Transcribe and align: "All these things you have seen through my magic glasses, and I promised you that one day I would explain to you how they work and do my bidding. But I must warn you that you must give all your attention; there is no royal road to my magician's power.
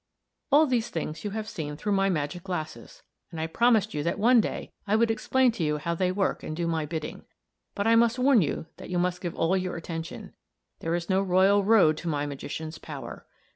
"All 0.51 0.65
these 0.65 0.89
things 0.89 1.23
you 1.23 1.29
have 1.29 1.47
seen 1.47 1.77
through 1.77 1.91
my 1.91 2.09
magic 2.09 2.41
glasses, 2.45 3.03
and 3.29 3.39
I 3.39 3.45
promised 3.45 3.93
you 3.93 4.01
that 4.01 4.17
one 4.17 4.41
day 4.41 4.71
I 4.87 4.95
would 4.95 5.11
explain 5.11 5.51
to 5.51 5.63
you 5.63 5.77
how 5.77 5.93
they 5.93 6.11
work 6.11 6.41
and 6.41 6.55
do 6.57 6.65
my 6.65 6.87
bidding. 6.87 7.25
But 7.75 7.85
I 7.85 7.95
must 7.95 8.17
warn 8.17 8.41
you 8.41 8.65
that 8.77 8.89
you 8.89 8.97
must 8.97 9.21
give 9.21 9.35
all 9.35 9.55
your 9.55 9.75
attention; 9.75 10.33
there 10.79 10.95
is 10.95 11.07
no 11.07 11.21
royal 11.21 11.63
road 11.63 11.97
to 11.97 12.07
my 12.09 12.25
magician's 12.25 12.79
power. 12.79 13.27